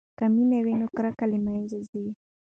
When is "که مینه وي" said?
0.17-0.73